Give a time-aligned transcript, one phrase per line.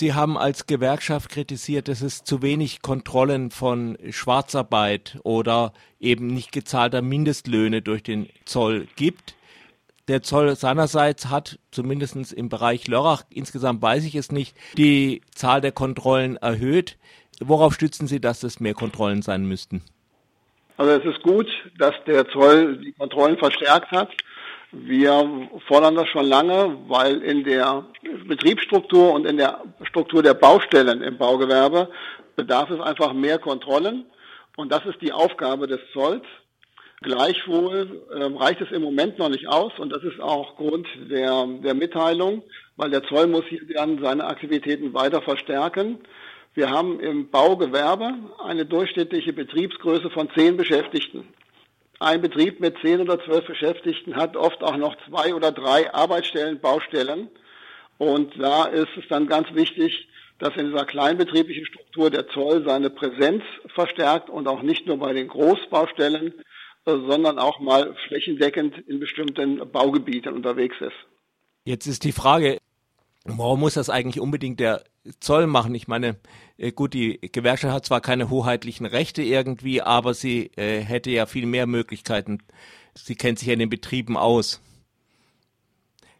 [0.00, 6.52] Sie haben als Gewerkschaft kritisiert, dass es zu wenig Kontrollen von Schwarzarbeit oder eben nicht
[6.52, 9.34] gezahlter Mindestlöhne durch den Zoll gibt.
[10.08, 15.60] Der Zoll seinerseits hat, zumindest im Bereich Lörrach, insgesamt weiß ich es nicht, die Zahl
[15.60, 16.96] der Kontrollen erhöht.
[17.38, 19.82] Worauf stützen Sie, dass es mehr Kontrollen sein müssten?
[20.78, 21.46] Also es ist gut,
[21.78, 24.08] dass der Zoll die Kontrollen verstärkt hat.
[24.72, 27.86] Wir fordern das schon lange, weil in der
[28.26, 31.88] Betriebsstruktur und in der Struktur der Baustellen im Baugewerbe
[32.36, 34.06] bedarf es einfach mehr Kontrollen.
[34.56, 36.22] Und das ist die Aufgabe des Zolls.
[37.02, 41.46] Gleichwohl äh, reicht es im Moment noch nicht aus und das ist auch Grund der,
[41.64, 42.42] der Mitteilung,
[42.76, 45.98] weil der Zoll muss hier dann seine Aktivitäten weiter verstärken.
[46.54, 48.12] Wir haben im Baugewerbe
[48.44, 51.26] eine durchschnittliche Betriebsgröße von zehn Beschäftigten.
[52.00, 56.58] Ein Betrieb mit zehn oder zwölf Beschäftigten hat oft auch noch zwei oder drei Arbeitsstellen,
[56.58, 57.28] Baustellen.
[57.98, 60.08] Und da ist es dann ganz wichtig,
[60.38, 65.12] dass in dieser kleinbetrieblichen Struktur der Zoll seine Präsenz verstärkt und auch nicht nur bei
[65.12, 66.32] den Großbaustellen,
[66.86, 70.96] äh, sondern auch mal flächendeckend in bestimmten Baugebieten unterwegs ist.
[71.64, 72.56] Jetzt ist die Frage,
[73.24, 74.84] warum muss das eigentlich unbedingt der
[75.20, 75.74] Zoll machen?
[75.74, 76.16] Ich meine,
[76.58, 81.26] äh, gut, die Gewerkschaft hat zwar keine hoheitlichen Rechte irgendwie, aber sie äh, hätte ja
[81.26, 82.38] viel mehr Möglichkeiten.
[82.94, 84.60] Sie kennt sich ja in den Betrieben aus.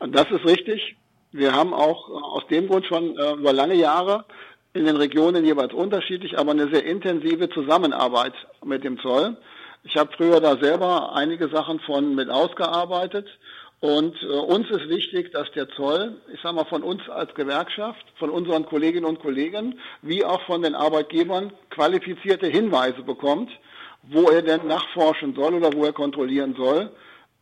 [0.00, 0.96] Das ist richtig.
[1.32, 4.24] Wir haben auch aus dem Grund schon äh, über lange Jahre
[4.72, 9.36] in den Regionen jeweils unterschiedlich, aber eine sehr intensive Zusammenarbeit mit dem Zoll.
[9.84, 13.26] Ich habe früher da selber einige Sachen von mit ausgearbeitet
[13.84, 18.02] und äh, uns ist wichtig, dass der Zoll, ich sage mal von uns als Gewerkschaft,
[18.18, 23.50] von unseren Kolleginnen und Kollegen, wie auch von den Arbeitgebern qualifizierte Hinweise bekommt,
[24.04, 26.92] wo er denn nachforschen soll oder wo er kontrollieren soll.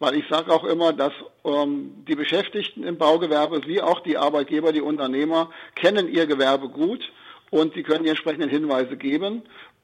[0.01, 1.13] Weil ich sage auch immer, dass
[1.45, 7.09] ähm, die Beschäftigten im Baugewerbe, wie auch die Arbeitgeber, die Unternehmer, kennen ihr Gewerbe gut
[7.51, 9.43] und sie können die entsprechenden Hinweise geben.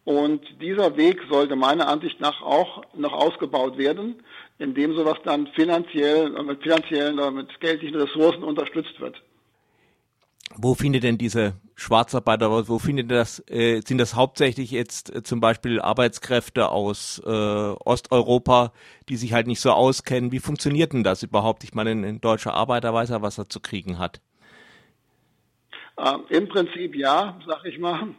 [0.08, 4.22] Und dieser Weg sollte meiner Ansicht nach auch noch ausgebaut werden,
[4.58, 9.22] indem sowas dann finanziell, mit finanziellen oder mit geldlichen Ressourcen unterstützt wird.
[10.56, 15.40] Wo findet denn diese Schwarzarbeiter, wo findet das, äh, sind das hauptsächlich jetzt äh, zum
[15.40, 18.72] Beispiel Arbeitskräfte aus äh, Osteuropa,
[19.10, 20.32] die sich halt nicht so auskennen?
[20.32, 21.64] Wie funktioniert denn das überhaupt?
[21.64, 24.22] Ich meine, ein deutscher Arbeiter weiß ja, was er zu kriegen hat.
[25.98, 28.14] Ähm, Im Prinzip ja, sag ich mal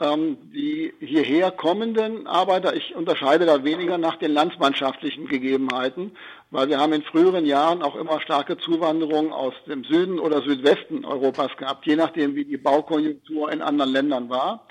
[0.00, 6.12] die hierher kommenden Arbeiter, ich unterscheide da weniger nach den landsmannschaftlichen Gegebenheiten,
[6.50, 11.04] weil wir haben in früheren Jahren auch immer starke Zuwanderung aus dem Süden oder Südwesten
[11.04, 14.66] Europas gehabt, je nachdem, wie die Baukonjunktur in anderen Ländern war.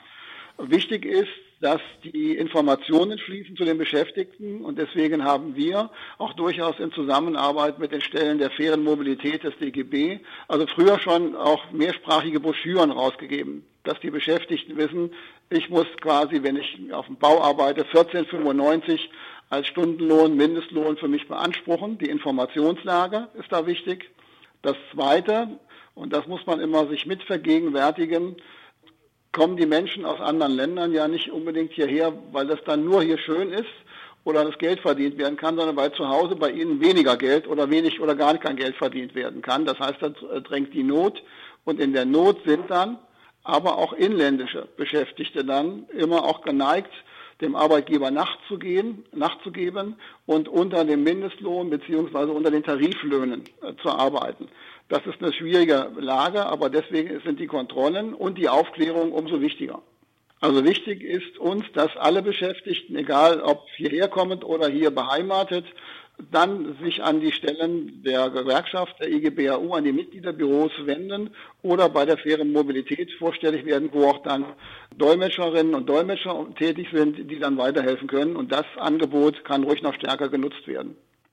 [0.57, 1.27] Wichtig ist,
[1.59, 5.89] dass die Informationen fließen zu den Beschäftigten und deswegen haben wir
[6.19, 11.35] auch durchaus in Zusammenarbeit mit den Stellen der fairen Mobilität des DGB, also früher schon
[11.35, 15.11] auch mehrsprachige Broschüren rausgegeben, dass die Beschäftigten wissen,
[15.49, 18.99] ich muss quasi, wenn ich auf dem Bau arbeite, 14,95
[19.49, 21.97] als Stundenlohn, Mindestlohn für mich beanspruchen.
[21.97, 24.09] Die Informationslage ist da wichtig.
[24.61, 25.47] Das Zweite,
[25.95, 28.35] und das muss man immer sich mitvergegenwärtigen,
[29.31, 33.17] kommen die Menschen aus anderen Ländern ja nicht unbedingt hierher, weil das dann nur hier
[33.19, 33.69] schön ist
[34.25, 37.69] oder das Geld verdient werden kann, sondern weil zu Hause bei ihnen weniger Geld oder
[37.69, 39.63] wenig oder gar kein Geld verdient werden kann.
[39.65, 41.23] Das heißt, das drängt die Not
[41.63, 42.97] und in der Not sind dann
[43.47, 46.91] aber auch inländische Beschäftigte dann immer auch geneigt,
[47.41, 54.47] dem Arbeitgeber nachzugehen, nachzugeben und unter dem Mindestlohn beziehungsweise unter den Tariflöhnen äh, zu arbeiten.
[54.89, 59.81] Das ist eine schwierige Lage, aber deswegen sind die Kontrollen und die Aufklärung umso wichtiger.
[60.39, 65.65] Also wichtig ist uns, dass alle Beschäftigten, egal ob hierher kommend oder hier beheimatet,
[66.31, 71.29] dann sich an die Stellen der Gewerkschaft, der IGBAU, an die Mitgliederbüros wenden
[71.61, 74.45] oder bei der fairen Mobilität vorstellig werden, wo auch dann
[74.97, 78.35] Dolmetscherinnen und Dolmetscher tätig sind, die dann weiterhelfen können.
[78.35, 80.95] Und das Angebot kann ruhig noch stärker genutzt werden.